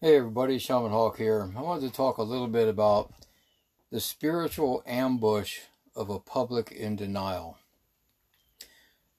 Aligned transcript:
Hey 0.00 0.14
everybody, 0.14 0.60
Shaman 0.60 0.92
Hawk 0.92 1.18
here. 1.18 1.50
I 1.56 1.60
wanted 1.60 1.88
to 1.88 1.92
talk 1.92 2.18
a 2.18 2.22
little 2.22 2.46
bit 2.46 2.68
about 2.68 3.12
the 3.90 3.98
spiritual 3.98 4.80
ambush 4.86 5.58
of 5.96 6.08
a 6.08 6.20
public 6.20 6.70
in 6.70 6.94
denial. 6.94 7.58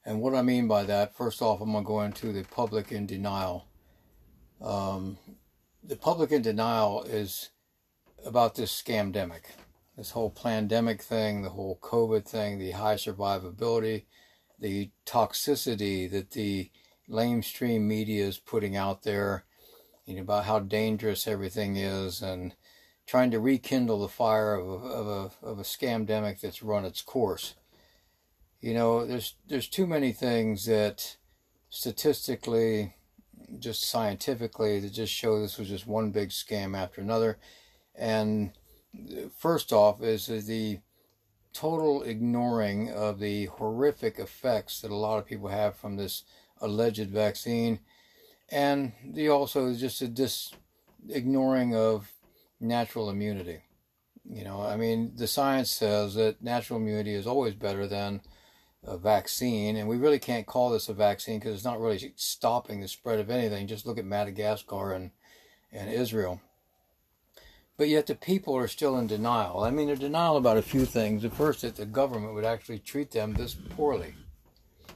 And 0.06 0.22
what 0.22 0.36
I 0.36 0.42
mean 0.42 0.70
by 0.70 0.84
that, 0.84 1.14
first 1.14 1.42
off, 1.42 1.60
I'm 1.60 1.74
going 1.74 1.84
to 1.84 1.86
go 1.86 2.00
into 2.00 2.32
the 2.32 2.46
public 2.46 2.94
in 2.94 3.06
denial. 3.06 3.68
Um, 4.62 5.18
the 5.84 5.98
public 5.98 6.32
in 6.32 6.44
denial 6.44 7.04
is 7.04 7.50
about 8.26 8.56
this 8.56 8.72
scamdemic, 8.72 9.48
this 9.98 10.12
whole 10.12 10.30
pandemic 10.30 11.02
thing, 11.02 11.42
the 11.42 11.50
whole 11.50 11.78
COVID 11.82 12.26
thing, 12.26 12.58
the 12.58 12.72
high 12.72 12.96
survivability, 12.96 14.06
the 14.58 14.92
toxicity 15.06 16.10
that 16.10 16.32
the 16.32 16.72
lamestream 17.10 17.82
media 17.82 18.26
is 18.26 18.38
putting 18.38 18.78
out 18.78 19.04
there 19.04 19.44
you 20.10 20.16
know, 20.16 20.22
about 20.22 20.46
how 20.46 20.58
dangerous 20.58 21.28
everything 21.28 21.76
is 21.76 22.24
and 22.24 22.56
trying 23.06 23.30
to 23.30 23.40
rekindle 23.40 24.00
the 24.00 24.08
fire 24.08 24.56
of 24.56 24.68
a, 24.68 24.88
of 24.88 25.08
a, 25.08 25.46
of 25.46 25.60
a 25.60 25.64
scamdemic 25.64 26.42
that's 26.42 26.64
run 26.64 26.84
its 26.84 27.04
course. 27.04 27.54
You 28.60 28.74
know, 28.74 29.06
there's 29.06 29.36
there's 29.48 29.68
too 29.68 29.86
many 29.86 30.12
things 30.12 30.66
that 30.66 31.18
statistically, 31.70 32.96
just 33.60 33.88
scientifically, 33.88 34.80
that 34.80 34.94
just 34.94 35.14
show 35.14 35.40
this 35.40 35.60
was 35.60 35.70
just 35.70 35.86
one 35.88 36.10
big 36.10 36.30
scam 36.30 36.76
after 36.76 37.02
another. 37.02 37.38
And 37.96 38.52
first 39.38 39.72
off 39.72 40.02
is 40.02 40.26
the 40.26 40.80
total 41.54 42.02
ignoring 42.02 42.92
of 42.92 43.20
the 43.20 43.46
horrific 43.46 44.18
effects 44.18 44.82
that 44.82 44.92
a 44.92 44.96
lot 44.96 45.20
of 45.20 45.28
people 45.28 45.50
have 45.50 45.76
from 45.76 45.98
this 45.98 46.24
alleged 46.62 47.10
vaccine 47.10 47.80
and 48.52 48.94
the 49.06 49.30
also 49.30 49.74
just 49.74 50.02
a 50.02 50.08
dis 50.08 50.54
ignoring 51.10 51.76
of 51.76 52.12
natural 52.60 53.10
immunity. 53.10 53.62
You 54.30 54.44
know, 54.44 54.62
I 54.62 54.76
mean, 54.76 55.14
the 55.16 55.28
science 55.28 55.72
says 55.72 56.16
that 56.16 56.44
natural 56.44 56.80
immunity 56.80 57.14
is 57.14 57.26
always 57.26 57.56
better 57.56 57.88
than 57.88 58.22
a 58.84 58.98
vaccine, 58.98 59.76
and 59.76 59.90
we 59.90 59.98
really 59.98 60.20
can't 60.20 60.46
call 60.46 60.70
this 60.70 60.88
a 60.88 60.94
vaccine 60.94 61.40
because 61.40 61.56
it's 61.56 61.66
not 61.66 61.80
really 61.80 62.14
stopping 62.16 62.82
the 62.82 62.88
spread 62.88 63.20
of 63.20 63.30
anything. 63.30 63.68
Just 63.68 63.86
look 63.86 63.98
at 63.98 64.06
Madagascar 64.06 64.94
and 64.94 65.12
and 65.72 65.92
Israel. 65.92 66.42
But 67.78 67.88
yet 67.88 68.08
the 68.08 68.16
people 68.16 68.56
are 68.58 68.68
still 68.68 68.98
in 68.98 69.08
denial. 69.08 69.64
I 69.64 69.72
mean, 69.72 69.88
they're 69.88 69.96
denial 69.96 70.38
about 70.38 70.58
a 70.58 70.62
few 70.62 70.86
things. 70.86 71.22
The 71.22 71.30
first, 71.30 71.62
that 71.62 71.76
the 71.76 71.86
government 71.86 72.34
would 72.34 72.46
actually 72.46 72.80
treat 72.80 73.12
them 73.12 73.34
this 73.34 73.54
poorly, 73.54 74.16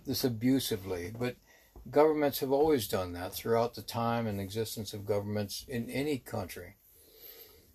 this 0.05 0.23
abusively. 0.25 1.13
But 1.17 1.37
governments 1.89 2.39
have 2.39 2.51
always 2.51 2.87
done 2.87 3.13
that 3.13 3.33
throughout 3.33 3.75
the 3.75 3.81
time 3.81 4.27
and 4.27 4.39
existence 4.39 4.93
of 4.93 5.05
governments 5.05 5.65
in 5.67 5.89
any 5.89 6.17
country. 6.17 6.75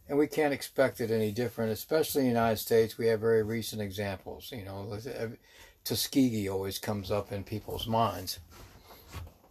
And 0.08 0.18
we 0.18 0.26
can't 0.26 0.54
expect 0.54 1.00
it 1.00 1.10
any 1.10 1.30
different, 1.32 1.70
especially 1.70 2.22
in 2.22 2.26
the 2.28 2.32
United 2.32 2.56
States. 2.56 2.96
We 2.96 3.08
have 3.08 3.20
very 3.20 3.42
recent 3.42 3.82
examples. 3.82 4.50
You 4.50 4.64
know, 4.64 4.92
uh, 4.92 5.28
Tuskegee 5.84 6.48
always 6.48 6.78
comes 6.78 7.10
up 7.10 7.30
in 7.30 7.44
people's 7.44 7.86
minds. 7.86 8.38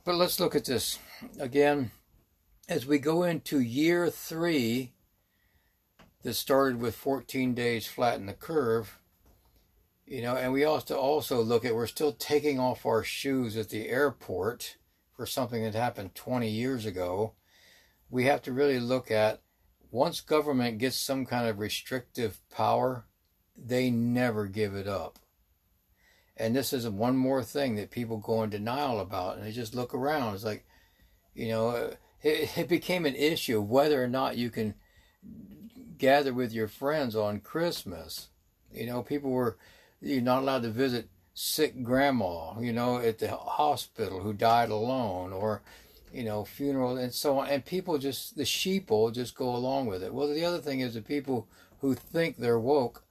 But 0.04 0.16
let's 0.16 0.40
look 0.40 0.56
at 0.56 0.66
this 0.66 1.00
again 1.40 1.92
as 2.70 2.86
we 2.86 2.98
go 2.98 3.24
into 3.24 3.60
year 3.60 4.10
three 4.10 4.94
that 6.24 6.34
started 6.34 6.80
with 6.80 6.96
14 6.96 7.54
days 7.54 7.88
flatten 7.88 8.26
the 8.26 8.34
curve 8.34 8.98
you 10.08 10.22
know, 10.22 10.38
and 10.38 10.54
we 10.54 10.64
also 10.64 10.96
also 10.98 11.42
look 11.42 11.66
at 11.66 11.76
we're 11.76 11.86
still 11.86 12.14
taking 12.14 12.60
off 12.60 12.86
our 12.86 13.04
shoes 13.04 13.58
at 13.58 13.70
the 13.70 13.90
airport 13.90 14.78
for 15.14 15.26
something 15.26 15.64
that 15.64 15.76
happened 15.76 16.16
20 16.16 16.50
years 16.50 16.86
ago. 16.86 17.34
We 18.10 18.24
have 18.24 18.42
to 18.44 18.54
really 18.54 18.80
look 18.80 19.12
at 19.12 19.42
once 19.92 20.22
government 20.22 20.78
gets 20.78 20.96
some 20.96 21.26
kind 21.26 21.48
of 21.48 21.60
restrictive 21.60 22.40
power, 22.50 23.06
they 23.58 23.90
never 23.90 24.46
give 24.46 24.76
it 24.76 24.88
up. 24.88 25.20
And 26.38 26.56
this 26.56 26.72
is 26.72 26.88
one 26.88 27.18
more 27.18 27.44
thing 27.44 27.76
that 27.76 27.92
people 27.92 28.18
go 28.18 28.44
in 28.44 28.50
denial 28.50 29.00
about, 29.00 29.38
and 29.38 29.46
they 29.46 29.52
just 29.52 29.76
look 29.76 29.94
around. 29.94 30.36
It's 30.36 30.44
like, 30.44 30.66
you 31.34 31.50
know, 31.50 31.70
uh, 31.70 31.94
it, 32.22 32.58
it 32.58 32.70
became 32.70 33.06
an 33.06 33.16
issue 33.16 33.58
of 33.58 33.70
whether 33.70 34.02
or 34.02 34.08
not 34.08 34.38
you 34.38 34.50
can 34.52 34.76
gather 35.98 36.34
with 36.34 36.54
your 36.54 36.68
friends 36.68 37.16
on 37.16 37.40
Christmas. 37.40 38.30
You 38.72 38.86
know, 38.86 39.02
people 39.02 39.32
were 39.32 39.58
you're 40.02 40.22
not 40.22 40.44
allowed 40.44 40.64
to 40.64 40.70
visit 40.70 41.10
sick 41.34 41.84
grandma, 41.84 42.60
you 42.60 42.74
know, 42.74 42.98
at 42.98 43.20
the 43.20 43.30
hospital 43.30 44.22
who 44.22 44.34
died 44.34 44.70
alone, 44.70 45.34
or 45.34 45.62
you 46.12 46.24
know, 46.24 46.44
funeral 46.46 46.98
and 46.98 47.14
so 47.14 47.40
on. 47.40 47.48
And 47.48 47.66
people 47.66 47.98
just 47.98 48.38
the 48.38 48.44
sheeple 48.44 49.14
just 49.14 49.36
go 49.36 49.56
along 49.56 49.88
with 49.88 50.04
it. 50.04 50.14
Well, 50.14 50.28
the 50.28 50.46
other 50.46 50.60
thing 50.60 50.80
is 50.80 50.94
the 50.94 51.02
people 51.02 51.48
who 51.80 51.94
think 51.94 52.38
they're 52.38 52.60
woke 52.60 53.04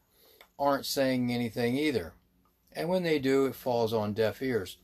aren't 0.59 0.87
saying 0.87 1.33
anything 1.33 1.77
either, 1.77 2.15
and 2.73 2.89
when 2.89 3.03
they 3.03 3.19
do, 3.19 3.47
it 3.47 3.55
falls 3.55 3.93
on 3.93 4.13
deaf 4.13 4.43
ears. 4.43 4.79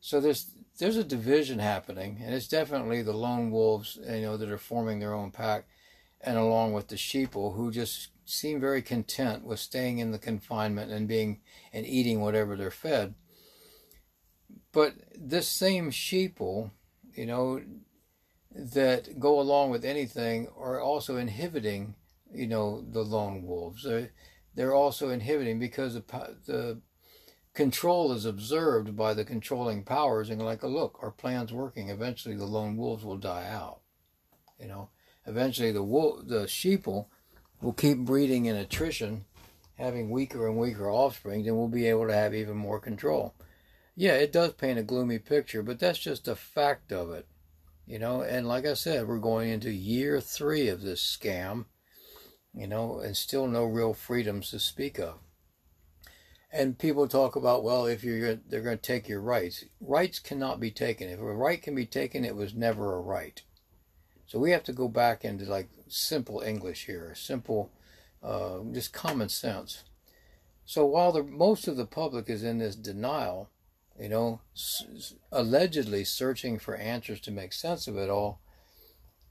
So 0.00 0.20
there's 0.20 0.50
there's 0.78 0.96
a 0.96 1.04
division 1.04 1.58
happening, 1.58 2.20
and 2.22 2.34
it's 2.34 2.48
definitely 2.48 3.02
the 3.02 3.12
lone 3.12 3.50
wolves, 3.50 3.98
you 4.06 4.22
know, 4.22 4.36
that 4.36 4.50
are 4.50 4.58
forming 4.58 4.98
their 4.98 5.14
own 5.14 5.30
pack, 5.30 5.66
and 6.20 6.36
along 6.36 6.72
with 6.72 6.88
the 6.88 6.96
sheeple 6.96 7.54
who 7.54 7.70
just 7.70 8.08
seem 8.24 8.60
very 8.60 8.82
content 8.82 9.44
with 9.44 9.58
staying 9.58 9.98
in 9.98 10.10
the 10.10 10.18
confinement 10.18 10.90
and 10.90 11.06
being 11.08 11.40
and 11.72 11.86
eating 11.86 12.20
whatever 12.20 12.56
they're 12.56 12.70
fed. 12.70 13.14
But 14.72 14.94
this 15.14 15.48
same 15.48 15.90
sheeple, 15.90 16.70
you 17.14 17.26
know, 17.26 17.62
that 18.54 19.18
go 19.18 19.40
along 19.40 19.70
with 19.70 19.84
anything 19.84 20.48
are 20.56 20.80
also 20.80 21.16
inhibiting, 21.16 21.94
you 22.32 22.46
know, 22.46 22.84
the 22.88 23.02
lone 23.02 23.44
wolves. 23.44 23.84
They're, 23.84 24.10
they're 24.54 24.74
also 24.74 25.10
inhibiting 25.10 25.58
because 25.58 25.94
the, 25.94 26.02
the 26.46 26.80
control 27.52 28.12
is 28.12 28.24
observed 28.24 28.96
by 28.96 29.14
the 29.14 29.24
controlling 29.24 29.84
powers 29.84 30.30
and 30.30 30.42
like, 30.42 30.62
look, 30.62 30.98
our 31.02 31.10
plan's 31.10 31.52
working. 31.52 31.88
Eventually 31.88 32.36
the 32.36 32.44
lone 32.44 32.76
wolves 32.76 33.04
will 33.04 33.16
die 33.16 33.48
out. 33.48 33.80
You 34.58 34.68
know, 34.68 34.90
eventually 35.26 35.72
the 35.72 35.82
wolf, 35.82 36.26
the 36.26 36.44
sheeple 36.44 37.06
we'll 37.64 37.72
keep 37.72 37.96
breeding 37.96 38.44
in 38.44 38.56
attrition, 38.56 39.24
having 39.78 40.10
weaker 40.10 40.46
and 40.46 40.58
weaker 40.58 40.90
offspring, 40.90 41.42
then 41.42 41.56
we'll 41.56 41.66
be 41.66 41.86
able 41.86 42.06
to 42.06 42.12
have 42.12 42.34
even 42.34 42.56
more 42.56 42.78
control. 42.78 43.34
Yeah, 43.96 44.12
it 44.12 44.32
does 44.32 44.52
paint 44.52 44.78
a 44.78 44.82
gloomy 44.82 45.18
picture, 45.18 45.62
but 45.62 45.78
that's 45.78 45.98
just 45.98 46.28
a 46.28 46.36
fact 46.36 46.92
of 46.92 47.10
it. 47.10 47.26
You 47.86 47.98
know, 47.98 48.20
and 48.20 48.46
like 48.46 48.66
I 48.66 48.74
said, 48.74 49.08
we're 49.08 49.18
going 49.18 49.48
into 49.48 49.70
year 49.70 50.20
three 50.20 50.68
of 50.68 50.82
this 50.82 51.00
scam, 51.00 51.64
you 52.54 52.66
know, 52.66 52.98
and 53.00 53.16
still 53.16 53.46
no 53.46 53.64
real 53.64 53.94
freedoms 53.94 54.50
to 54.50 54.58
speak 54.58 54.98
of. 54.98 55.14
And 56.52 56.78
people 56.78 57.08
talk 57.08 57.34
about, 57.34 57.64
well, 57.64 57.86
if 57.86 58.04
you're 58.04 58.36
they're 58.36 58.60
going 58.60 58.76
to 58.78 58.82
take 58.82 59.08
your 59.08 59.20
rights. 59.20 59.64
Rights 59.80 60.18
cannot 60.18 60.60
be 60.60 60.70
taken. 60.70 61.08
If 61.08 61.18
a 61.18 61.22
right 61.22 61.60
can 61.60 61.74
be 61.74 61.86
taken, 61.86 62.24
it 62.26 62.36
was 62.36 62.54
never 62.54 62.94
a 62.94 63.00
right. 63.00 63.42
So 64.26 64.38
we 64.38 64.50
have 64.50 64.64
to 64.64 64.72
go 64.72 64.88
back 64.88 65.24
into 65.24 65.44
like 65.46 65.68
simple 65.94 66.40
English 66.40 66.86
here, 66.86 67.14
simple, 67.14 67.70
uh, 68.22 68.58
just 68.72 68.92
common 68.92 69.28
sense. 69.28 69.84
So 70.64 70.84
while 70.86 71.12
the 71.12 71.22
most 71.22 71.68
of 71.68 71.76
the 71.76 71.86
public 71.86 72.28
is 72.28 72.42
in 72.42 72.58
this 72.58 72.74
denial, 72.74 73.50
you 73.98 74.08
know, 74.08 74.40
s- 74.54 75.14
allegedly 75.30 76.04
searching 76.04 76.58
for 76.58 76.74
answers 76.74 77.20
to 77.20 77.30
make 77.30 77.52
sense 77.52 77.86
of 77.86 77.96
it 77.96 78.10
all, 78.10 78.40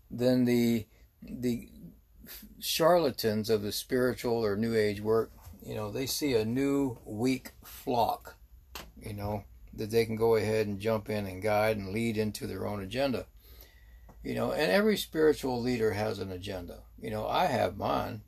then 0.09 0.45
the 0.45 0.85
the 1.21 1.69
charlatans 2.59 3.49
of 3.49 3.61
the 3.61 3.71
spiritual 3.71 4.45
or 4.45 4.55
new 4.55 4.75
age 4.75 5.01
work, 5.01 5.31
you 5.65 5.75
know, 5.75 5.91
they 5.91 6.05
see 6.05 6.33
a 6.33 6.45
new 6.45 6.97
weak 7.05 7.51
flock, 7.63 8.35
you 9.01 9.13
know, 9.13 9.43
that 9.73 9.91
they 9.91 10.05
can 10.05 10.15
go 10.15 10.35
ahead 10.35 10.67
and 10.67 10.79
jump 10.79 11.09
in 11.09 11.25
and 11.25 11.41
guide 11.41 11.77
and 11.77 11.89
lead 11.89 12.17
into 12.17 12.47
their 12.47 12.67
own 12.67 12.81
agenda. 12.81 13.25
You 14.23 14.35
know, 14.35 14.51
and 14.51 14.71
every 14.71 14.95
spiritual 14.97 15.61
leader 15.61 15.91
has 15.91 16.19
an 16.19 16.31
agenda. 16.31 16.79
You 16.97 17.11
know, 17.11 17.27
I 17.27 17.45
have 17.45 17.77
mine. 17.77 18.21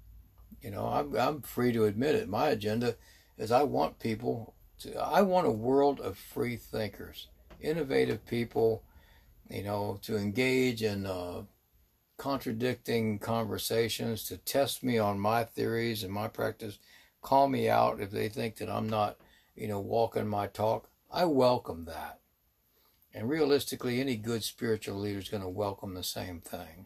You 0.61 0.71
know, 0.71 0.87
I'm, 0.87 1.15
I'm 1.15 1.41
free 1.41 1.71
to 1.71 1.85
admit 1.85 2.15
it. 2.15 2.27
My 2.27 2.49
agenda 2.49 2.95
is 3.37 3.51
I 3.51 3.63
want 3.63 3.99
people 3.99 4.55
to, 4.79 4.99
I 4.99 5.21
want 5.21 5.47
a 5.47 5.51
world 5.51 5.99
of 6.01 6.17
free 6.17 6.57
thinkers, 6.57 7.27
innovative 7.61 8.25
people, 8.25 8.83
you 9.49 9.63
know, 9.63 9.99
to 10.01 10.17
engage 10.17 10.83
in 10.83 11.05
uh, 11.05 11.43
contradicting 12.17 13.19
conversations, 13.19 14.23
to 14.25 14.37
test 14.37 14.83
me 14.83 14.97
on 14.97 15.19
my 15.19 15.43
theories 15.43 16.03
and 16.03 16.11
my 16.11 16.27
practice, 16.27 16.79
call 17.21 17.47
me 17.47 17.69
out 17.69 18.01
if 18.01 18.11
they 18.11 18.27
think 18.27 18.57
that 18.57 18.69
I'm 18.69 18.89
not, 18.89 19.17
you 19.55 19.67
know, 19.67 19.79
walking 19.79 20.27
my 20.27 20.47
talk. 20.47 20.89
I 21.11 21.25
welcome 21.25 21.85
that. 21.85 22.19
And 23.15 23.29
realistically, 23.29 23.99
any 23.99 24.17
good 24.17 24.43
spiritual 24.43 24.99
leader 24.99 25.19
is 25.19 25.29
going 25.29 25.41
to 25.41 25.49
welcome 25.49 25.93
the 25.93 26.03
same 26.03 26.41
thing. 26.41 26.85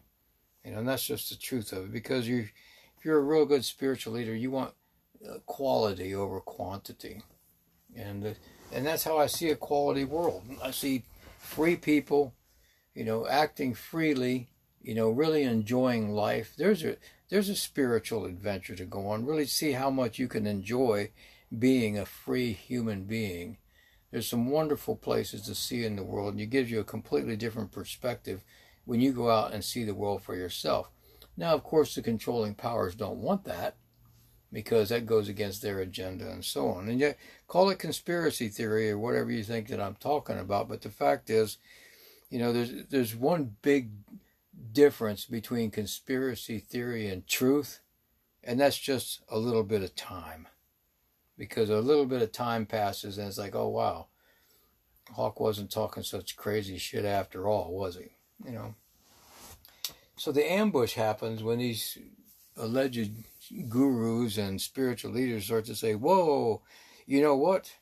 You 0.64 0.72
know, 0.72 0.78
and 0.78 0.88
that's 0.88 1.04
just 1.04 1.28
the 1.28 1.36
truth 1.36 1.72
of 1.72 1.86
it. 1.86 1.92
Because 1.92 2.28
you, 2.28 2.46
if 2.96 3.04
you're 3.04 3.18
a 3.18 3.22
real 3.22 3.44
good 3.44 3.64
spiritual 3.64 4.14
leader, 4.14 4.34
you 4.34 4.50
want 4.50 4.72
uh, 5.28 5.38
quality 5.44 6.14
over 6.14 6.40
quantity, 6.40 7.22
and 7.94 8.24
uh, 8.24 8.30
and 8.72 8.86
that's 8.86 9.04
how 9.04 9.18
I 9.18 9.26
see 9.26 9.50
a 9.50 9.56
quality 9.56 10.04
world. 10.04 10.44
I 10.62 10.70
see 10.70 11.02
free 11.38 11.76
people, 11.76 12.32
you 12.94 13.04
know, 13.04 13.26
acting 13.26 13.74
freely 13.74 14.48
you 14.82 14.94
know, 14.94 15.10
really 15.10 15.42
enjoying 15.42 16.10
life. 16.12 16.54
There's 16.56 16.84
a 16.84 16.96
there's 17.28 17.48
a 17.48 17.56
spiritual 17.56 18.24
adventure 18.24 18.74
to 18.74 18.84
go 18.84 19.08
on. 19.08 19.26
Really 19.26 19.46
see 19.46 19.72
how 19.72 19.90
much 19.90 20.18
you 20.18 20.26
can 20.26 20.46
enjoy 20.46 21.10
being 21.56 21.98
a 21.98 22.06
free 22.06 22.52
human 22.52 23.04
being. 23.04 23.58
There's 24.10 24.28
some 24.28 24.50
wonderful 24.50 24.96
places 24.96 25.42
to 25.42 25.54
see 25.54 25.84
in 25.84 25.96
the 25.96 26.02
world, 26.02 26.32
and 26.32 26.40
it 26.40 26.46
gives 26.46 26.70
you 26.70 26.80
a 26.80 26.84
completely 26.84 27.36
different 27.36 27.70
perspective 27.70 28.42
when 28.84 29.00
you 29.00 29.12
go 29.12 29.30
out 29.30 29.52
and 29.52 29.64
see 29.64 29.84
the 29.84 29.94
world 29.94 30.22
for 30.22 30.34
yourself. 30.34 30.90
Now, 31.36 31.54
of 31.54 31.62
course, 31.62 31.94
the 31.94 32.02
controlling 32.02 32.54
powers 32.54 32.94
don't 32.94 33.18
want 33.18 33.44
that 33.44 33.76
because 34.52 34.88
that 34.88 35.06
goes 35.06 35.28
against 35.28 35.62
their 35.62 35.78
agenda 35.78 36.28
and 36.28 36.44
so 36.44 36.68
on. 36.68 36.88
And 36.88 36.98
yet, 36.98 37.18
call 37.46 37.70
it 37.70 37.78
conspiracy 37.78 38.48
theory 38.48 38.90
or 38.90 38.98
whatever 38.98 39.30
you 39.30 39.44
think 39.44 39.68
that 39.68 39.80
I'm 39.80 39.94
talking 39.94 40.38
about. 40.38 40.68
But 40.68 40.82
the 40.82 40.90
fact 40.90 41.30
is, 41.30 41.58
you 42.30 42.38
know, 42.38 42.52
there's 42.52 42.72
there's 42.90 43.14
one 43.14 43.56
big 43.62 43.90
difference 44.72 45.24
between 45.24 45.70
conspiracy 45.70 46.58
theory 46.58 47.08
and 47.08 47.26
truth, 47.26 47.80
and 48.42 48.60
that's 48.60 48.78
just 48.78 49.20
a 49.28 49.38
little 49.38 49.64
bit 49.64 49.82
of 49.82 49.94
time. 49.94 50.48
Because 51.40 51.70
a 51.70 51.80
little 51.80 52.04
bit 52.04 52.20
of 52.20 52.32
time 52.32 52.66
passes 52.66 53.16
and 53.16 53.26
it's 53.26 53.38
like, 53.38 53.54
oh 53.54 53.68
wow, 53.68 54.08
Hawk 55.14 55.40
wasn't 55.40 55.70
talking 55.70 56.02
such 56.02 56.36
crazy 56.36 56.76
shit 56.76 57.06
after 57.06 57.48
all, 57.48 57.72
was 57.72 57.96
he? 57.96 58.10
You 58.44 58.52
know. 58.52 58.74
So 60.16 60.32
the 60.32 60.44
ambush 60.52 60.92
happens 60.92 61.42
when 61.42 61.60
these 61.60 61.96
alleged 62.58 63.12
gurus 63.70 64.36
and 64.36 64.60
spiritual 64.60 65.12
leaders 65.12 65.46
start 65.46 65.64
to 65.64 65.74
say, 65.74 65.94
whoa, 65.94 66.60
you 67.06 67.22
know 67.22 67.36
what? 67.36 67.72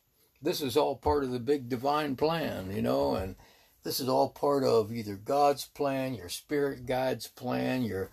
This 0.41 0.63
is 0.63 0.77
all 0.77 0.95
part 0.95 1.25
of 1.25 1.33
the 1.33 1.41
big 1.41 1.69
divine 1.69 2.15
plan, 2.15 2.71
you 2.71 2.81
know, 2.81 3.17
and 3.17 3.35
this 3.83 3.99
is 3.99 4.09
all 4.09 4.29
part 4.29 4.63
of 4.63 4.93
either 4.93 5.17
God's 5.17 5.65
plan, 5.65 6.15
your 6.15 6.29
spirit 6.29 6.87
guide's 6.87 7.27
plan, 7.27 7.83
your, 7.83 8.13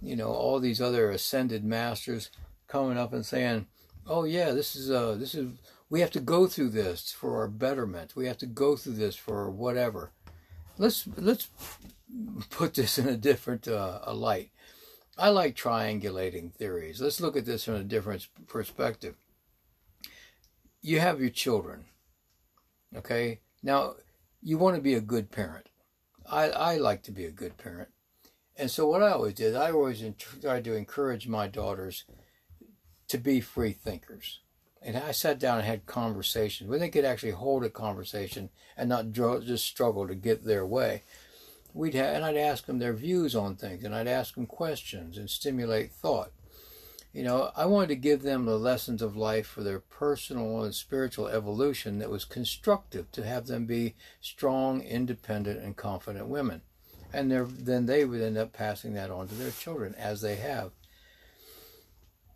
you 0.00 0.16
know, 0.16 0.30
all 0.30 0.58
these 0.58 0.80
other 0.80 1.10
ascended 1.10 1.66
masters 1.66 2.30
coming 2.66 2.96
up 2.96 3.12
and 3.12 3.26
saying, 3.26 3.66
oh 4.06 4.24
yeah, 4.24 4.52
this 4.52 4.76
is, 4.76 4.90
uh, 4.90 5.14
this 5.14 5.34
is, 5.34 5.52
we 5.88 6.00
have 6.00 6.10
to 6.12 6.20
go 6.20 6.46
through 6.46 6.70
this 6.70 7.12
for 7.12 7.36
our 7.36 7.48
betterment. 7.48 8.16
We 8.16 8.26
have 8.26 8.38
to 8.38 8.46
go 8.46 8.76
through 8.76 8.94
this 8.94 9.16
for 9.16 9.50
whatever. 9.50 10.12
Let's, 10.78 11.06
let's 11.16 11.48
put 12.50 12.74
this 12.74 12.98
in 12.98 13.08
a 13.08 13.16
different 13.16 13.68
uh, 13.68 14.00
a 14.02 14.14
light. 14.14 14.50
I 15.18 15.30
like 15.30 15.56
triangulating 15.56 16.52
theories. 16.52 17.00
Let's 17.00 17.20
look 17.20 17.36
at 17.36 17.46
this 17.46 17.64
from 17.64 17.74
a 17.76 17.84
different 17.84 18.28
perspective. 18.46 19.14
You 20.82 21.00
have 21.00 21.20
your 21.20 21.30
children. 21.30 21.86
Okay? 22.94 23.40
Now, 23.62 23.94
you 24.42 24.58
want 24.58 24.76
to 24.76 24.82
be 24.82 24.94
a 24.94 25.00
good 25.00 25.30
parent. 25.30 25.68
I, 26.30 26.50
I 26.50 26.76
like 26.76 27.02
to 27.04 27.12
be 27.12 27.24
a 27.24 27.30
good 27.30 27.56
parent. 27.56 27.88
And 28.56 28.70
so 28.70 28.86
what 28.88 29.02
I 29.02 29.12
always 29.12 29.34
did, 29.34 29.54
I 29.54 29.70
always 29.70 30.04
tried 30.40 30.64
to 30.64 30.74
encourage 30.74 31.28
my 31.28 31.46
daughters 31.46 32.04
to 33.08 33.18
be 33.18 33.40
free 33.40 33.72
thinkers. 33.72 34.40
And 34.82 34.96
I 34.96 35.10
sat 35.12 35.38
down 35.38 35.58
and 35.58 35.66
had 35.66 35.86
conversations 35.86 36.68
where 36.68 36.78
they 36.78 36.90
could 36.90 37.04
actually 37.04 37.32
hold 37.32 37.64
a 37.64 37.70
conversation 37.70 38.50
and 38.76 38.88
not 38.88 39.12
just 39.12 39.64
struggle 39.64 40.06
to 40.06 40.14
get 40.14 40.44
their 40.44 40.64
way. 40.64 41.02
We'd 41.74 41.94
and 41.94 42.24
I'd 42.24 42.36
ask 42.36 42.66
them 42.66 42.78
their 42.78 42.94
views 42.94 43.34
on 43.34 43.56
things, 43.56 43.84
and 43.84 43.94
I'd 43.94 44.06
ask 44.06 44.34
them 44.34 44.46
questions 44.46 45.18
and 45.18 45.28
stimulate 45.28 45.92
thought. 45.92 46.32
You 47.12 47.22
know, 47.22 47.50
I 47.56 47.66
wanted 47.66 47.88
to 47.88 47.96
give 47.96 48.22
them 48.22 48.44
the 48.44 48.58
lessons 48.58 49.02
of 49.02 49.16
life 49.16 49.46
for 49.46 49.62
their 49.62 49.80
personal 49.80 50.62
and 50.62 50.74
spiritual 50.74 51.28
evolution 51.28 51.98
that 51.98 52.10
was 52.10 52.24
constructive 52.24 53.10
to 53.12 53.26
have 53.26 53.46
them 53.46 53.66
be 53.66 53.94
strong, 54.20 54.82
independent, 54.82 55.62
and 55.62 55.76
confident 55.76 56.28
women. 56.28 56.62
And 57.12 57.30
then 57.30 57.86
they 57.86 58.04
would 58.04 58.20
end 58.20 58.36
up 58.36 58.52
passing 58.52 58.92
that 58.94 59.10
on 59.10 59.28
to 59.28 59.34
their 59.34 59.50
children, 59.50 59.94
as 59.96 60.20
they 60.20 60.36
have. 60.36 60.72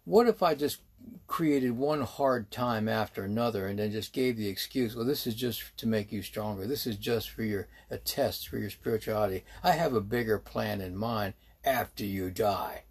What 0.04 0.26
if 0.26 0.42
I 0.42 0.54
just 0.54 0.80
created 1.26 1.76
one 1.76 2.02
hard 2.02 2.50
time 2.50 2.88
after 2.88 3.22
another 3.22 3.66
and 3.66 3.78
then 3.78 3.92
just 3.92 4.12
gave 4.12 4.36
the 4.36 4.48
excuse, 4.48 4.96
well, 4.96 5.04
this 5.04 5.26
is 5.26 5.34
just 5.34 5.76
to 5.78 5.86
make 5.86 6.10
you 6.12 6.22
stronger. 6.22 6.66
This 6.66 6.86
is 6.86 6.96
just 6.96 7.30
for 7.30 7.42
your 7.42 7.68
a 7.90 7.98
test 7.98 8.48
for 8.48 8.58
your 8.58 8.70
spirituality. 8.70 9.44
I 9.62 9.72
have 9.72 9.94
a 9.94 10.00
bigger 10.00 10.38
plan 10.38 10.80
in 10.80 10.96
mind 10.96 11.34
after 11.64 12.04
you 12.04 12.30
die. 12.30 12.82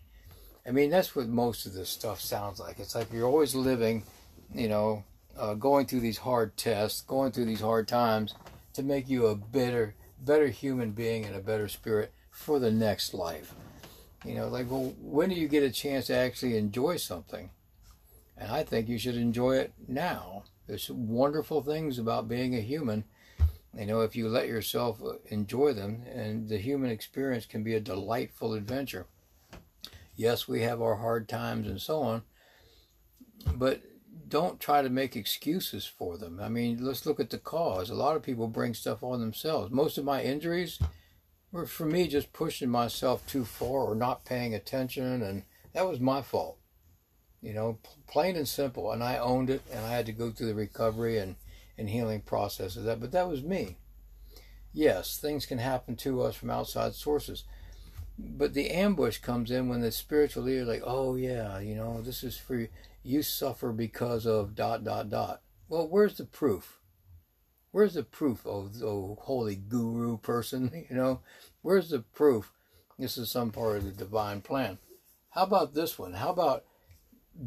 I 0.66 0.72
mean, 0.72 0.90
that's 0.90 1.16
what 1.16 1.28
most 1.28 1.66
of 1.66 1.74
this 1.74 1.90
stuff 1.90 2.22
sounds 2.22 2.60
like. 2.60 2.80
It's 2.80 2.96
like 2.96 3.12
you're 3.12 3.28
always 3.28 3.56
living, 3.56 4.04
you 4.54 4.70
know, 4.70 5.04
uh, 5.38 5.54
going 5.56 5.86
through 5.86 6.02
these 6.02 6.20
hard 6.20 6.56
tests, 6.58 7.02
going 7.02 7.32
through 7.32 7.46
these 7.46 7.62
hard 7.62 7.88
times 7.88 8.36
to 8.74 8.84
make 8.84 9.10
you 9.10 9.28
a 9.28 9.36
better, 9.36 9.96
better 10.20 10.48
human 10.48 10.92
being 10.92 11.26
and 11.26 11.36
a 11.36 11.40
better 11.42 11.68
spirit 11.68 12.14
for 12.30 12.60
the 12.60 12.72
next 12.72 13.14
life. 13.14 13.54
You 14.26 14.36
know, 14.36 14.48
like, 14.48 14.70
well, 14.70 14.94
when 15.00 15.30
do 15.30 15.36
you 15.36 15.48
get 15.48 15.64
a 15.64 15.72
chance 15.72 16.08
to 16.08 16.16
actually 16.16 16.58
enjoy 16.58 16.98
something? 16.98 17.52
And 18.38 18.52
I 18.52 18.64
think 18.64 18.88
you 18.88 18.98
should 18.98 19.16
enjoy 19.16 19.58
it 19.58 19.74
now. 19.88 20.44
There's 20.68 20.90
wonderful 20.90 21.62
things 21.62 21.98
about 21.98 22.28
being 22.28 22.56
a 22.56 22.62
human. 22.62 23.06
You 23.78 23.86
know, 23.86 24.02
if 24.02 24.16
you 24.16 24.28
let 24.28 24.48
yourself 24.48 25.02
uh, 25.04 25.14
enjoy 25.28 25.74
them, 25.74 26.04
and 26.14 26.50
the 26.50 26.58
human 26.58 26.90
experience 26.90 27.46
can 27.46 27.64
be 27.64 27.76
a 27.76 27.80
delightful 27.80 28.54
adventure. 28.54 29.08
Yes, 30.16 30.48
we 30.48 30.62
have 30.64 30.82
our 30.82 30.96
hard 30.96 31.30
times 31.30 31.68
and 31.68 31.80
so 31.80 32.02
on, 32.02 32.24
but 33.56 33.82
don't 34.28 34.60
try 34.60 34.82
to 34.82 34.90
make 34.90 35.16
excuses 35.16 35.86
for 35.86 36.18
them. 36.18 36.40
I 36.42 36.50
mean, 36.50 36.84
let's 36.84 37.06
look 37.06 37.20
at 37.20 37.30
the 37.30 37.38
cause. 37.38 37.90
A 37.90 37.96
lot 37.96 38.16
of 38.16 38.24
people 38.24 38.48
bring 38.48 38.74
stuff 38.74 39.02
on 39.02 39.22
themselves. 39.22 39.72
Most 39.72 39.98
of 39.98 40.04
my 40.06 40.22
injuries 40.22 40.80
for 41.68 41.86
me 41.86 42.08
just 42.08 42.34
pushing 42.34 42.70
myself 42.70 43.26
too 43.26 43.46
far 43.46 43.86
or 43.86 43.96
not 43.96 44.26
paying 44.26 44.54
attention, 44.54 45.22
and 45.22 45.44
that 45.74 45.88
was 45.88 46.00
my 46.00 46.22
fault. 46.22 46.58
You 47.42 47.54
know, 47.54 47.78
plain 48.08 48.36
and 48.36 48.48
simple. 48.48 48.92
And 48.92 49.04
I 49.04 49.18
owned 49.18 49.50
it, 49.50 49.62
and 49.72 49.86
I 49.86 49.92
had 49.92 50.06
to 50.08 50.12
go 50.12 50.30
through 50.30 50.48
the 50.48 50.56
recovery 50.56 51.18
and, 51.18 51.36
and 51.78 51.90
healing 51.90 52.22
process 52.22 52.76
of 52.76 52.84
that. 52.84 53.00
But 53.00 53.12
that 53.14 53.30
was 53.30 53.42
me. 53.42 53.78
Yes, 54.74 55.18
things 55.18 55.46
can 55.46 55.58
happen 55.58 55.96
to 55.98 56.22
us 56.22 56.36
from 56.36 56.50
outside 56.50 56.94
sources 56.94 57.46
but 58.20 58.54
the 58.54 58.70
ambush 58.70 59.20
comes 59.20 59.50
in 59.50 59.70
when 59.70 59.82
the 59.82 59.92
spiritual 59.92 60.44
leader 60.44 60.66
like 60.66 60.84
oh 60.86 61.16
yeah 61.16 61.60
you 61.60 61.76
know 61.76 62.02
this 62.02 62.24
is 62.24 62.38
for 62.38 62.56
you. 62.56 62.68
you 63.04 63.22
suffer 63.22 63.72
because 63.72 64.26
of 64.26 64.56
dot 64.56 64.84
dot 64.84 65.10
dot 65.10 65.42
well 65.70 65.88
where's 65.88 66.18
the 66.18 66.26
proof 66.26 66.79
where's 67.72 67.94
the 67.94 68.04
proof 68.04 68.46
oh, 68.46 68.70
oh 68.84 69.18
holy 69.22 69.56
guru 69.56 70.18
person 70.18 70.86
you 70.90 70.96
know? 70.96 71.22
Where's 71.62 71.90
the 71.90 72.00
proof 72.00 72.52
this 72.98 73.18
is 73.18 73.32
some 73.32 73.52
part 73.52 73.78
of 73.78 73.86
the 73.86 73.92
divine 73.92 74.42
plan? 74.42 74.78
How 75.32 75.44
about 75.44 75.74
this 75.74 75.98
one? 75.98 76.14
How 76.14 76.30
about 76.30 76.66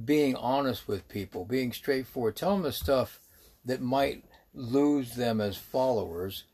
being 0.04 0.34
honest 0.36 0.88
with 0.88 1.08
people 1.08 1.44
being 1.44 1.72
straightforward? 1.72 2.36
Tell 2.36 2.52
them 2.52 2.62
the 2.62 2.72
stuff 2.72 3.20
that 3.64 3.80
might 3.80 4.24
lose 4.54 5.14
them 5.14 5.40
as 5.40 5.56
followers. 5.56 6.44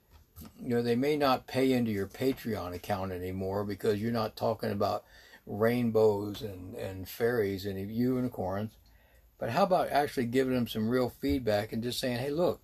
You 0.60 0.70
know, 0.70 0.82
they 0.82 0.96
may 0.96 1.16
not 1.16 1.46
pay 1.46 1.72
into 1.72 1.90
your 1.90 2.06
Patreon 2.06 2.74
account 2.74 3.12
anymore 3.12 3.64
because 3.64 4.00
you're 4.00 4.12
not 4.12 4.36
talking 4.36 4.70
about 4.70 5.04
rainbows 5.46 6.42
and, 6.42 6.74
and 6.74 7.08
fairies 7.08 7.66
and 7.66 7.78
unicorns. 7.90 8.72
But 9.38 9.50
how 9.50 9.62
about 9.62 9.90
actually 9.90 10.26
giving 10.26 10.54
them 10.54 10.66
some 10.66 10.88
real 10.88 11.10
feedback 11.20 11.72
and 11.72 11.82
just 11.82 12.00
saying, 12.00 12.18
hey, 12.18 12.30
look, 12.30 12.60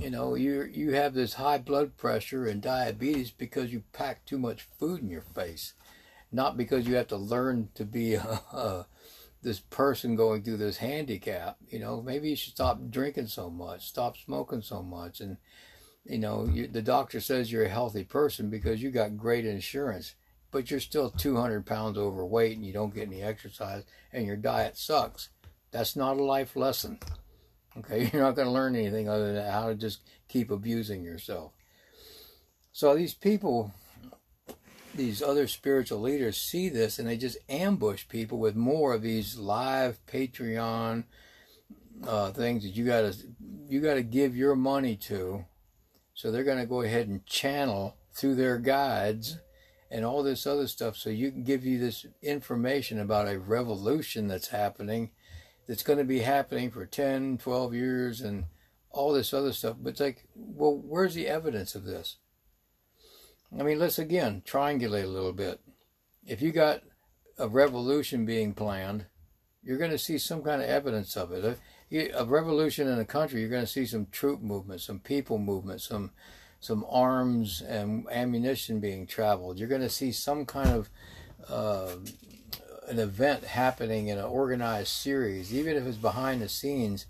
you 0.00 0.10
know, 0.10 0.34
you 0.34 0.62
you 0.62 0.92
have 0.92 1.14
this 1.14 1.34
high 1.34 1.58
blood 1.58 1.96
pressure 1.96 2.46
and 2.46 2.60
diabetes 2.60 3.30
because 3.30 3.72
you 3.72 3.82
pack 3.92 4.24
too 4.24 4.38
much 4.38 4.68
food 4.78 5.00
in 5.00 5.08
your 5.08 5.22
face, 5.22 5.74
not 6.32 6.56
because 6.56 6.86
you 6.86 6.96
have 6.96 7.08
to 7.08 7.16
learn 7.16 7.68
to 7.74 7.84
be 7.84 8.14
a, 8.14 8.22
uh, 8.52 8.84
this 9.42 9.60
person 9.60 10.16
going 10.16 10.42
through 10.42 10.56
this 10.56 10.78
handicap. 10.78 11.56
You 11.68 11.78
know, 11.78 12.02
maybe 12.02 12.30
you 12.30 12.36
should 12.36 12.54
stop 12.54 12.78
drinking 12.90 13.28
so 13.28 13.50
much, 13.50 13.86
stop 13.86 14.16
smoking 14.16 14.62
so 14.62 14.82
much, 14.82 15.20
and 15.20 15.36
you 16.04 16.18
know, 16.18 16.46
you, 16.50 16.66
the 16.66 16.82
doctor 16.82 17.20
says 17.20 17.50
you're 17.50 17.64
a 17.64 17.70
healthy 17.70 18.04
person 18.04 18.50
because 18.50 18.82
you 18.82 18.90
got 18.90 19.16
great 19.16 19.46
insurance, 19.46 20.14
but 20.50 20.70
you're 20.70 20.80
still 20.80 21.10
200 21.10 21.64
pounds 21.64 21.96
overweight 21.96 22.56
and 22.56 22.64
you 22.64 22.72
don't 22.72 22.94
get 22.94 23.08
any 23.08 23.22
exercise 23.22 23.84
and 24.12 24.26
your 24.26 24.36
diet 24.36 24.76
sucks. 24.76 25.30
That's 25.70 25.96
not 25.96 26.18
a 26.18 26.22
life 26.22 26.56
lesson. 26.56 26.98
Okay, 27.78 28.10
you're 28.12 28.22
not 28.22 28.36
going 28.36 28.46
to 28.46 28.52
learn 28.52 28.76
anything 28.76 29.08
other 29.08 29.32
than 29.32 29.50
how 29.50 29.68
to 29.68 29.74
just 29.74 30.00
keep 30.28 30.50
abusing 30.50 31.02
yourself. 31.02 31.52
So 32.72 32.94
these 32.94 33.14
people, 33.14 33.72
these 34.94 35.22
other 35.22 35.46
spiritual 35.46 36.00
leaders 36.00 36.36
see 36.36 36.68
this 36.68 36.98
and 36.98 37.08
they 37.08 37.16
just 37.16 37.38
ambush 37.48 38.08
people 38.08 38.38
with 38.38 38.56
more 38.56 38.94
of 38.94 39.02
these 39.02 39.36
live 39.38 39.98
Patreon 40.06 41.04
uh, 42.06 42.30
things 42.32 42.62
that 42.64 42.70
you 42.70 42.84
got 42.84 43.12
to 43.12 43.18
you 43.68 43.80
got 43.80 43.94
to 43.94 44.02
give 44.02 44.36
your 44.36 44.56
money 44.56 44.96
to 44.96 45.44
so 46.12 46.30
they're 46.30 46.44
going 46.44 46.58
to 46.58 46.66
go 46.66 46.82
ahead 46.82 47.08
and 47.08 47.24
channel 47.26 47.96
through 48.12 48.34
their 48.34 48.58
guides 48.58 49.38
and 49.90 50.04
all 50.04 50.22
this 50.22 50.46
other 50.46 50.66
stuff 50.66 50.96
so 50.96 51.08
you 51.10 51.30
can 51.30 51.44
give 51.44 51.64
you 51.64 51.78
this 51.78 52.06
information 52.22 52.98
about 52.98 53.28
a 53.28 53.38
revolution 53.38 54.28
that's 54.28 54.48
happening 54.48 55.10
that's 55.66 55.82
going 55.82 55.98
to 55.98 56.04
be 56.04 56.20
happening 56.20 56.70
for 56.70 56.86
10 56.86 57.38
12 57.38 57.74
years 57.74 58.20
and 58.20 58.44
all 58.90 59.12
this 59.12 59.34
other 59.34 59.52
stuff 59.52 59.76
but 59.80 59.90
it's 59.90 60.00
like 60.00 60.26
well 60.34 60.76
where's 60.76 61.14
the 61.14 61.26
evidence 61.26 61.74
of 61.74 61.84
this 61.84 62.16
I 63.58 63.62
mean, 63.62 63.78
let's 63.78 63.98
again 63.98 64.42
triangulate 64.44 65.04
a 65.04 65.08
little 65.08 65.32
bit. 65.32 65.60
If 66.26 66.42
you 66.42 66.50
got 66.50 66.82
a 67.38 67.48
revolution 67.48 68.24
being 68.24 68.52
planned, 68.52 69.06
you're 69.62 69.78
going 69.78 69.90
to 69.90 69.98
see 69.98 70.18
some 70.18 70.42
kind 70.42 70.60
of 70.60 70.68
evidence 70.68 71.16
of 71.16 71.32
it. 71.32 71.58
A 72.14 72.24
revolution 72.24 72.88
in 72.88 72.98
a 72.98 73.04
country, 73.04 73.40
you're 73.40 73.50
going 73.50 73.64
to 73.64 73.70
see 73.70 73.86
some 73.86 74.06
troop 74.10 74.40
movement, 74.40 74.80
some 74.80 74.98
people 74.98 75.38
movement, 75.38 75.80
some 75.80 76.10
some 76.58 76.84
arms 76.88 77.60
and 77.60 78.06
ammunition 78.10 78.80
being 78.80 79.06
traveled. 79.06 79.58
You're 79.58 79.68
going 79.68 79.82
to 79.82 79.90
see 79.90 80.12
some 80.12 80.46
kind 80.46 80.70
of 80.70 80.90
uh, 81.46 81.96
an 82.88 82.98
event 82.98 83.44
happening 83.44 84.08
in 84.08 84.18
an 84.18 84.24
organized 84.24 84.88
series, 84.88 85.54
even 85.54 85.76
if 85.76 85.86
it's 85.86 85.96
behind 85.96 86.42
the 86.42 86.48
scenes. 86.48 87.06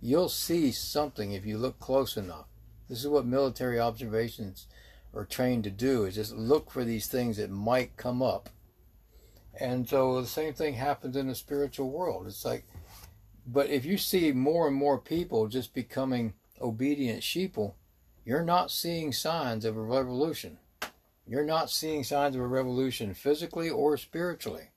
You'll 0.00 0.28
see 0.28 0.70
something 0.70 1.32
if 1.32 1.44
you 1.44 1.58
look 1.58 1.80
close 1.80 2.16
enough. 2.16 2.46
This 2.88 3.00
is 3.00 3.08
what 3.08 3.26
military 3.26 3.80
observations 3.80 4.68
are 5.12 5.24
trained 5.24 5.64
to 5.64 5.70
do: 5.70 6.04
is 6.04 6.14
just 6.14 6.34
look 6.34 6.70
for 6.70 6.84
these 6.84 7.08
things 7.08 7.36
that 7.36 7.50
might 7.50 7.96
come 7.96 8.22
up 8.22 8.48
and 9.60 9.88
so 9.88 10.20
the 10.20 10.26
same 10.26 10.54
thing 10.54 10.74
happens 10.74 11.16
in 11.16 11.26
the 11.26 11.34
spiritual 11.34 11.90
world. 11.90 12.26
It's 12.26 12.44
like, 12.44 12.64
but 13.46 13.68
if 13.68 13.84
you 13.84 13.98
see 13.98 14.30
more 14.32 14.68
and 14.68 14.76
more 14.76 14.98
people 14.98 15.48
just 15.48 15.74
becoming 15.74 16.34
obedient 16.60 17.22
sheeple, 17.22 17.74
you're 18.24 18.44
not 18.44 18.70
seeing 18.70 19.12
signs 19.12 19.64
of 19.64 19.76
a 19.76 19.82
revolution. 19.82 20.58
You're 21.26 21.44
not 21.44 21.70
seeing 21.70 22.04
signs 22.04 22.36
of 22.36 22.42
a 22.42 22.46
revolution 22.46 23.14
physically 23.14 23.68
or 23.68 23.96
spiritually. 23.96 24.70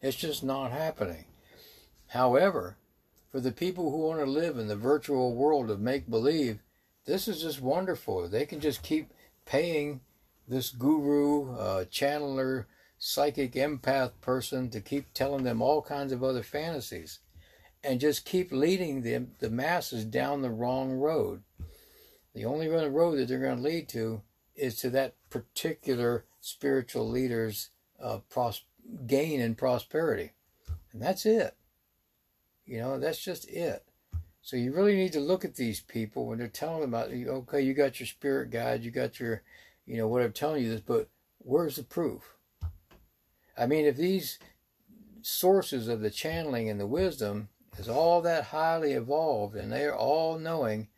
It's 0.00 0.16
just 0.16 0.42
not 0.42 0.70
happening. 0.70 1.26
However, 2.08 2.76
for 3.30 3.40
the 3.40 3.52
people 3.52 3.90
who 3.90 3.98
want 3.98 4.20
to 4.20 4.26
live 4.26 4.58
in 4.58 4.66
the 4.66 4.76
virtual 4.76 5.34
world 5.34 5.70
of 5.70 5.80
make 5.80 6.08
believe, 6.08 6.60
this 7.06 7.28
is 7.28 7.42
just 7.42 7.60
wonderful. 7.60 8.28
They 8.28 8.46
can 8.46 8.60
just 8.60 8.82
keep 8.82 9.12
paying 9.44 10.00
this 10.48 10.70
guru, 10.70 11.54
uh, 11.54 11.84
channeler, 11.84 12.64
psychic 12.98 13.52
empath 13.52 14.12
person 14.20 14.68
to 14.70 14.80
keep 14.80 15.12
telling 15.14 15.44
them 15.44 15.62
all 15.62 15.80
kinds 15.80 16.12
of 16.12 16.22
other 16.22 16.42
fantasies 16.42 17.20
and 17.82 18.00
just 18.00 18.24
keep 18.24 18.52
leading 18.52 19.02
them, 19.02 19.32
the 19.38 19.48
masses 19.48 20.04
down 20.04 20.42
the 20.42 20.50
wrong 20.50 20.92
road. 20.92 21.42
The 22.34 22.44
only 22.44 22.68
road 22.68 23.16
that 23.16 23.28
they're 23.28 23.38
going 23.38 23.56
to 23.56 23.62
lead 23.62 23.88
to 23.90 24.22
is 24.54 24.76
to 24.80 24.90
that 24.90 25.14
particular 25.30 26.24
spiritual 26.40 27.08
leader's 27.08 27.70
uh, 28.02 28.18
pros- 28.28 28.64
gain 29.06 29.40
and 29.40 29.56
prosperity. 29.56 30.32
And 30.92 31.00
that's 31.00 31.26
it. 31.26 31.54
You 32.66 32.78
know, 32.78 32.98
that's 32.98 33.22
just 33.22 33.48
it. 33.48 33.84
So 34.42 34.56
you 34.56 34.72
really 34.72 34.96
need 34.96 35.12
to 35.12 35.20
look 35.20 35.44
at 35.44 35.56
these 35.56 35.80
people 35.80 36.26
when 36.26 36.38
they're 36.38 36.48
telling 36.48 36.84
about, 36.84 37.10
okay, 37.10 37.60
you 37.60 37.74
got 37.74 38.00
your 38.00 38.06
spirit 38.06 38.50
guide, 38.50 38.82
you 38.82 38.90
got 38.90 39.20
your, 39.20 39.42
you 39.86 39.96
know, 39.96 40.08
whatever 40.08 40.32
telling 40.32 40.62
you 40.62 40.70
this, 40.70 40.80
but 40.80 41.08
where's 41.38 41.76
the 41.76 41.82
proof? 41.82 42.34
I 43.56 43.66
mean, 43.66 43.84
if 43.84 43.96
these 43.96 44.38
sources 45.22 45.88
of 45.88 46.00
the 46.00 46.10
channeling 46.10 46.70
and 46.70 46.80
the 46.80 46.86
wisdom 46.86 47.48
is 47.78 47.88
all 47.88 48.22
that 48.22 48.44
highly 48.44 48.92
evolved 48.92 49.54
and 49.54 49.70
they're 49.70 49.96
all 49.96 50.38
knowing, 50.38 50.88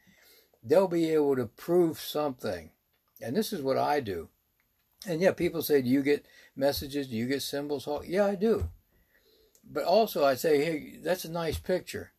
they'll 0.63 0.89
be 0.89 1.11
able 1.11 1.37
to 1.37 1.47
prove 1.47 1.99
something. 1.99 2.71
And 3.21 3.37
this 3.37 3.53
is 3.53 3.63
what 3.63 3.79
I 3.79 4.01
do. 4.01 4.29
And 5.07 5.21
yeah, 5.21 5.33
people 5.33 5.63
say, 5.63 5.83
Do 5.83 5.89
you 5.89 6.03
get 6.03 6.27
messages? 6.57 7.09
Do 7.09 7.17
you 7.17 7.27
get 7.27 7.43
symbols? 7.43 7.87
Oh, 7.87 8.03
yeah, 8.03 8.27
I 8.27 8.35
do. 8.35 8.69
But 9.65 9.85
also, 9.85 10.25
I 10.25 10.35
say, 10.35 10.65
Hey, 10.65 10.97
that's 11.03 11.25
a 11.25 11.31
nice 11.31 11.59
picture. 11.59 12.13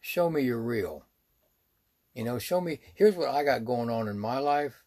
Show 0.00 0.30
me 0.30 0.42
you're 0.42 0.60
real. 0.60 1.04
You 2.14 2.24
know, 2.24 2.38
show 2.38 2.60
me, 2.60 2.80
here's 2.94 3.14
what 3.14 3.28
I 3.28 3.44
got 3.44 3.64
going 3.64 3.90
on 3.90 4.08
in 4.08 4.18
my 4.18 4.38
life 4.38 4.82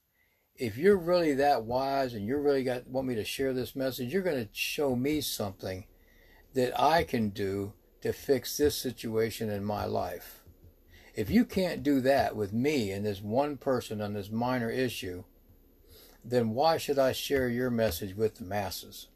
if 0.55 0.77
you're 0.77 0.98
really 0.98 1.33
that 1.33 1.63
wise 1.63 2.13
and 2.13 2.25
you 2.25 2.38
really 2.38 2.63
got 2.63 2.88
want 2.88 3.07
me 3.07 3.15
to 3.15 3.25
share 3.25 3.53
this 3.53 3.75
message, 3.75 4.13
you're 4.13 4.22
going 4.22 4.45
to 4.45 4.50
show 4.53 4.95
me 4.95 5.22
something 5.22 5.86
that 6.53 6.79
I 6.79 7.03
can 7.03 7.29
do 7.29 7.74
to 8.01 8.13
fix 8.13 8.57
this 8.57 8.75
situation 8.75 9.50
in 9.50 9.63
my 9.63 9.86
life. 9.86 10.43
If 11.15 11.29
you 11.29 11.45
can't 11.45 11.83
do 11.83 12.01
that 12.01 12.36
with 12.36 12.53
me 12.53 12.91
and 12.91 13.05
this 13.05 13.22
one 13.22 13.57
person 13.57 14.01
on 14.01 14.13
this 14.13 14.29
minor 14.29 14.69
issue, 14.69 15.24
then 16.24 16.51
why 16.51 16.77
should 16.77 17.00
I 17.00 17.12
share 17.12 17.50
your 17.50 17.70
message 17.70 18.15
with 18.15 18.36
the 18.36 18.46
masses? 18.46 19.08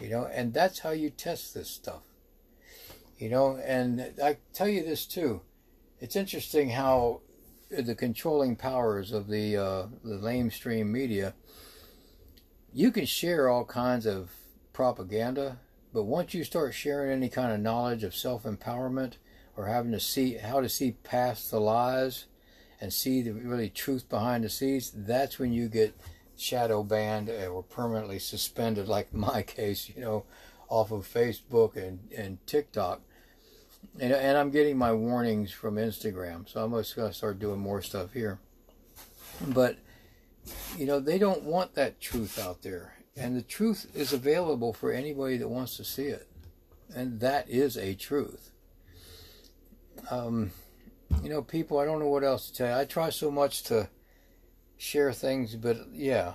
You 0.00 0.10
know, 0.10 0.24
and 0.26 0.52
that's 0.52 0.80
how 0.80 0.90
you 0.90 1.10
test 1.10 1.54
this 1.54 1.70
stuff. 1.70 2.02
You 3.18 3.30
know, 3.30 3.56
and 3.56 4.12
I 4.22 4.36
tell 4.52 4.68
you 4.68 4.82
this 4.82 5.06
too. 5.06 5.40
It's 6.00 6.16
interesting 6.16 6.70
how 6.70 7.22
the 7.70 7.94
controlling 7.94 8.56
powers 8.56 9.12
of 9.12 9.28
the 9.28 9.56
uh, 9.56 9.86
the 10.04 10.16
lamestream 10.16 10.86
media, 10.86 11.34
you 12.72 12.90
can 12.90 13.06
share 13.06 13.48
all 13.48 13.64
kinds 13.64 14.06
of 14.06 14.30
propaganda, 14.72 15.58
but 15.94 16.04
once 16.04 16.34
you 16.34 16.44
start 16.44 16.74
sharing 16.74 17.10
any 17.10 17.30
kind 17.30 17.52
of 17.52 17.60
knowledge 17.60 18.04
of 18.04 18.14
self 18.14 18.42
empowerment 18.42 19.14
or 19.56 19.66
having 19.66 19.92
to 19.92 20.00
see 20.00 20.34
how 20.34 20.60
to 20.60 20.68
see 20.68 20.92
past 20.92 21.50
the 21.50 21.60
lies 21.60 22.26
and 22.80 22.92
see 22.92 23.22
the 23.22 23.32
really 23.32 23.70
truth 23.70 24.08
behind 24.08 24.44
the 24.44 24.50
scenes, 24.50 24.92
that's 24.94 25.38
when 25.38 25.52
you 25.52 25.68
get 25.68 25.94
shadow 26.36 26.82
banned 26.82 27.30
or 27.30 27.62
permanently 27.62 28.18
suspended, 28.18 28.88
like 28.88 29.12
my 29.14 29.42
case, 29.42 29.90
you 29.94 30.00
know, 30.00 30.24
off 30.68 30.90
of 30.90 31.06
Facebook 31.06 31.76
and, 31.76 32.00
and 32.16 32.44
TikTok 32.46 33.00
and, 34.00 34.12
and 34.12 34.36
I'm 34.36 34.50
getting 34.50 34.76
my 34.76 34.92
warnings 34.92 35.52
from 35.52 35.76
Instagram, 35.76 36.48
so 36.48 36.62
I'm 36.62 36.72
just 36.72 36.96
going 36.96 37.10
to 37.10 37.16
start 37.16 37.38
doing 37.38 37.58
more 37.58 37.82
stuff 37.82 38.12
here. 38.12 38.38
But 39.48 39.76
you 40.76 40.86
know, 40.86 41.00
they 41.00 41.18
don't 41.18 41.42
want 41.42 41.74
that 41.74 42.00
truth 42.00 42.38
out 42.38 42.62
there, 42.62 42.94
and 43.16 43.36
the 43.36 43.42
truth 43.42 43.90
is 43.94 44.12
available 44.12 44.72
for 44.72 44.92
anybody 44.92 45.36
that 45.38 45.48
wants 45.48 45.76
to 45.76 45.84
see 45.84 46.06
it, 46.06 46.28
and 46.94 47.20
that 47.20 47.48
is 47.48 47.76
a 47.76 47.94
truth. 47.94 48.50
Um, 50.10 50.52
you 51.22 51.28
know, 51.28 51.42
people, 51.42 51.78
I 51.78 51.84
don't 51.84 51.98
know 51.98 52.08
what 52.08 52.24
else 52.24 52.50
to 52.50 52.54
tell 52.54 52.68
you. 52.68 52.80
I 52.80 52.84
try 52.84 53.10
so 53.10 53.30
much 53.30 53.62
to 53.64 53.88
share 54.76 55.12
things, 55.12 55.56
but 55.56 55.76
yeah, 55.92 56.34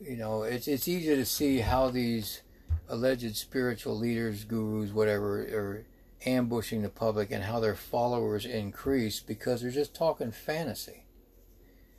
you 0.00 0.16
know, 0.16 0.42
it's 0.42 0.68
it's 0.68 0.88
easy 0.88 1.14
to 1.14 1.24
see 1.24 1.58
how 1.58 1.90
these 1.90 2.42
alleged 2.88 3.36
spiritual 3.36 3.96
leaders, 3.96 4.44
gurus, 4.44 4.92
whatever, 4.92 5.40
are 5.40 5.86
ambushing 6.26 6.82
the 6.82 6.88
public 6.88 7.30
and 7.30 7.44
how 7.44 7.60
their 7.60 7.74
followers 7.74 8.44
increase 8.44 9.20
because 9.20 9.62
they're 9.62 9.70
just 9.70 9.94
talking 9.94 10.32
fantasy. 10.32 11.04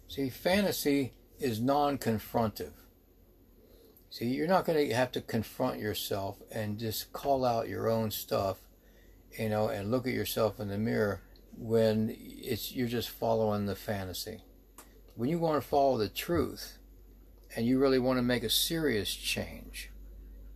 See, 0.08 0.30
fantasy 0.30 1.14
is 1.40 1.60
non 1.60 1.98
confrontive. 1.98 2.74
See, 4.10 4.26
you're 4.26 4.48
not 4.48 4.66
going 4.66 4.90
to 4.90 4.94
have 4.94 5.12
to 5.14 5.22
confront 5.22 5.80
yourself 5.80 6.42
and 6.52 6.78
just 6.78 7.14
call 7.14 7.46
out 7.46 7.70
your 7.70 7.90
own 7.90 8.12
stuff, 8.12 8.58
you 9.40 9.48
know, 9.48 9.70
and 9.70 9.90
look 9.90 10.06
at 10.06 10.14
yourself 10.14 10.60
in 10.60 10.68
the 10.68 10.78
mirror 10.78 11.22
when 11.58 12.15
it's 12.17 12.72
you're 12.72 12.88
just 12.88 13.10
following 13.10 13.65
the 13.65 13.75
fantasy. 13.75 14.43
When 15.15 15.29
you 15.29 15.39
want 15.39 15.62
to 15.62 15.67
follow 15.67 15.98
the 15.98 16.10
truth 16.10 16.77
and 17.55 17.65
you 17.65 17.79
really 17.79 18.00
want 18.00 18.17
to 18.17 18.24
make 18.24 18.43
a 18.43 18.50
serious 18.50 19.13
change, 19.13 19.91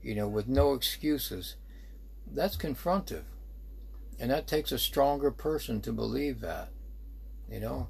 you 0.02 0.16
know, 0.16 0.28
with 0.28 0.48
no 0.48 0.74
excuses, 0.74 1.56
that's 2.32 2.58
confrontive. 2.58 3.24
And 4.20 4.32
that 4.32 4.48
takes 4.48 4.72
a 4.72 4.80
stronger 4.80 5.30
person 5.30 5.82
to 5.82 5.92
believe 5.92 6.40
that. 6.42 6.70
You 7.50 7.60
know? 7.60 7.90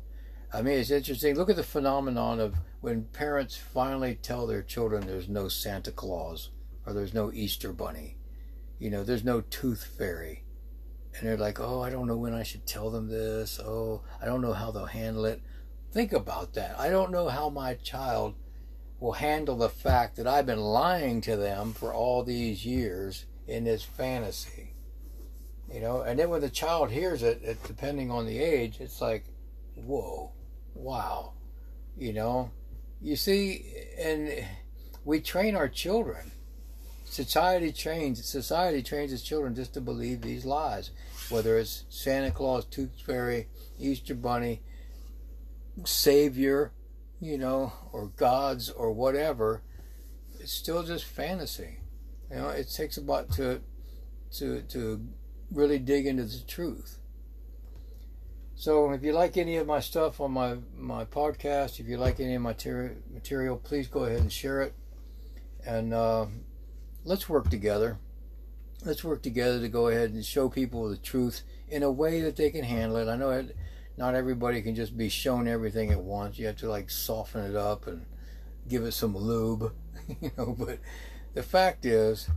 I 0.54 0.62
mean, 0.62 0.80
it's 0.80 0.92
interesting. 0.92 1.36
Look 1.36 1.50
at 1.50 1.56
the 1.56 1.64
phenomenon 1.64 2.40
of 2.40 2.56
when 2.82 3.04
parents 3.06 3.58
finally 3.58 4.16
tell 4.22 4.48
their 4.48 4.64
children 4.64 5.06
there's 5.06 5.28
no 5.28 5.50
Santa 5.50 5.92
Claus 5.92 6.50
or 6.86 6.94
there's 6.94 7.14
no 7.14 7.32
Easter 7.34 7.74
Bunny. 7.74 8.18
You 8.80 8.90
know, 8.90 9.04
there's 9.04 9.24
no 9.24 9.42
Tooth 9.42 9.84
Fairy. 9.98 10.45
And 11.18 11.28
they're 11.28 11.38
like, 11.38 11.60
oh, 11.60 11.82
I 11.82 11.90
don't 11.90 12.08
know 12.08 12.18
when 12.18 12.34
I 12.34 12.44
should 12.44 12.66
tell 12.66 12.90
them 12.90 13.08
this. 13.08 13.60
Oh, 13.60 14.02
I 14.22 14.26
don't 14.26 14.42
know 14.42 14.54
how 14.54 14.72
they'll 14.72 14.86
handle 14.86 15.26
it. 15.26 15.42
Think 15.92 16.12
about 16.12 16.54
that. 16.54 16.78
I 16.80 16.90
don't 16.90 17.12
know 17.12 17.30
how 17.30 17.50
my 17.50 17.76
child 17.76 18.36
will 19.00 19.14
handle 19.14 19.58
the 19.58 19.70
fact 19.70 20.18
that 20.18 20.28
I've 20.28 20.46
been 20.46 20.60
lying 20.60 21.22
to 21.22 21.36
them 21.36 21.74
for 21.74 21.94
all 21.94 22.24
these 22.24 22.66
years 22.66 23.26
in 23.48 23.64
this 23.64 23.84
fantasy 23.84 24.76
you 25.72 25.80
know 25.80 26.02
and 26.02 26.20
then 26.20 26.30
when 26.30 26.42
the 26.42 26.50
child 26.50 26.92
hears 26.92 27.24
it, 27.24 27.42
it 27.44 27.64
depending 27.64 28.12
on 28.12 28.26
the 28.26 28.40
age 28.40 28.78
it's 28.80 29.02
like 29.02 29.26
whoa 29.76 30.32
wow 30.74 31.34
you 31.98 32.14
know 32.14 32.52
you 33.02 33.16
see 33.16 33.66
and 34.00 34.46
we 35.04 35.20
train 35.20 35.56
our 35.56 35.68
children 35.68 36.32
society 37.16 37.72
trains 37.72 38.24
society 38.26 38.82
trains 38.84 39.14
its 39.14 39.24
children 39.24 39.56
just 39.56 39.74
to 39.74 39.82
believe 39.82 40.22
these 40.22 40.46
lies 40.46 40.92
whether 41.30 41.58
it's 41.58 41.84
santa 41.90 42.32
claus 42.32 42.66
tooth 42.66 42.92
fairy 43.06 43.48
easter 43.80 44.16
bunny 44.16 44.62
savior 45.84 46.72
you 47.20 47.38
know 47.38 47.72
or 47.92 48.08
gods 48.18 48.70
or 48.70 48.92
whatever 48.92 49.62
it's 50.40 50.52
still 50.52 50.84
just 50.84 51.06
fantasy 51.06 51.80
you 52.30 52.38
know 52.38 52.50
it 52.50 52.70
takes 52.70 52.98
about 52.98 53.32
to 53.32 53.62
to 54.32 54.62
to 54.64 55.02
really 55.52 55.80
dig 55.80 56.06
into 56.06 56.24
the 56.24 56.44
truth. 56.48 57.00
So 58.56 58.92
if 58.92 59.04
you 59.04 59.12
like 59.12 59.38
any 59.38 59.58
of 59.58 59.68
my 59.68 59.80
stuff 59.80 60.22
on 60.22 60.32
my, 60.32 60.58
my 60.78 61.04
podcast, 61.06 61.80
if 61.80 61.88
you 61.88 61.98
like 61.98 62.20
any 62.20 62.36
of 62.36 62.42
my 62.42 62.54
ter- 62.54 62.96
material, 63.14 63.58
please 63.58 63.88
go 63.88 64.06
ahead 64.06 64.22
and 64.22 64.32
share 64.32 64.62
it. 64.62 64.74
And 65.66 65.94
uh, 65.94 66.28
let's 67.06 67.30
work 67.30 67.50
together. 67.50 67.98
Let's 68.84 69.04
work 69.04 69.22
together 69.22 69.62
to 69.62 69.70
go 69.70 69.88
ahead 69.88 70.12
and 70.12 70.26
show 70.26 70.50
people 70.50 70.90
the 70.90 70.98
truth 70.98 71.44
in 71.70 71.84
a 71.84 71.92
way 71.92 72.22
that 72.22 72.36
they 72.36 72.50
can 72.50 72.64
handle 72.64 72.98
it. 72.98 73.08
I 73.08 73.16
know 73.16 73.30
it, 73.32 73.56
not 73.98 74.16
everybody 74.16 74.62
can 74.62 74.76
just 74.76 74.98
be 74.98 75.10
shown 75.10 75.48
everything 75.48 75.92
at 75.92 76.02
once. 76.02 76.38
You 76.38 76.48
have 76.48 76.58
to 76.58 76.70
like 76.70 76.90
soften 76.90 77.46
it 77.46 77.56
up 77.56 77.88
and 77.88 78.06
give 78.68 78.84
it 78.84 78.92
some 78.92 79.16
lube, 79.16 79.74
you 80.22 80.32
know. 80.38 80.56
But 80.58 80.80
the 81.34 81.44
fact 81.44 81.86
is, 81.86 82.30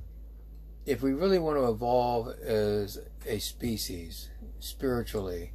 if 0.86 1.02
we 1.02 1.12
really 1.12 1.38
want 1.38 1.58
to 1.58 1.68
evolve 1.68 2.28
as 2.40 2.98
a 3.26 3.38
species 3.38 4.30
spiritually, 4.60 5.52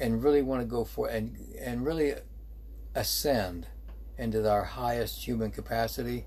and 0.00 0.22
really 0.22 0.42
want 0.42 0.60
to 0.60 0.66
go 0.66 0.84
for 0.84 1.08
and 1.08 1.36
and 1.60 1.84
really 1.84 2.14
ascend 2.94 3.66
into 4.16 4.48
our 4.48 4.64
highest 4.64 5.26
human 5.26 5.50
capacity, 5.50 6.26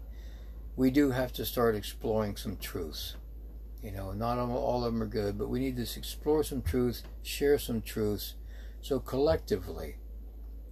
we 0.76 0.92
do 0.92 1.12
have 1.12 1.34
to 1.34 1.46
start 1.46 1.76
exploring 1.76 2.36
some 2.38 2.58
truths. 2.58 3.16
You 3.84 3.92
know, 3.92 4.14
not 4.14 4.38
all 4.38 4.86
of 4.86 4.94
them 4.94 5.02
are 5.02 5.08
good, 5.08 5.38
but 5.38 5.50
we 5.50 5.60
need 5.60 5.76
to 5.78 5.82
explore 5.82 6.44
some 6.44 6.62
truths, 6.62 7.04
share 7.24 7.58
some 7.58 7.82
truths, 7.82 8.36
so 8.82 9.00
collectively, 9.00 9.98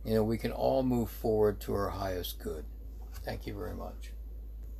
you 0.03 0.13
know, 0.13 0.23
we 0.23 0.37
can 0.37 0.51
all 0.51 0.83
move 0.83 1.09
forward 1.09 1.59
to 1.61 1.73
our 1.73 1.89
highest 1.89 2.39
good. 2.39 2.65
Thank 3.23 3.45
you 3.45 3.53
very 3.53 3.75
much. 3.75 4.11